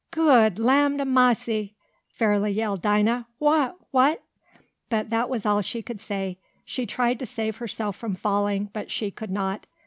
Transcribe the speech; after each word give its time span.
"Good 0.09 0.57
land 0.57 0.99
ob 0.99 1.09
massy!" 1.09 1.75
fairly 2.09 2.49
yelled 2.49 2.81
Dinah. 2.81 3.27
"Wha 3.37 3.73
wha" 3.91 4.15
But 4.89 5.11
that 5.11 5.29
was 5.29 5.45
all 5.45 5.61
she 5.61 5.83
could 5.83 6.01
say. 6.01 6.39
She 6.65 6.87
tried 6.87 7.19
to 7.19 7.27
save 7.27 7.57
herself 7.57 7.97
from 7.97 8.15
falling, 8.15 8.71
but 8.73 8.89
she 8.89 9.11
could 9.11 9.29
not. 9.29 9.67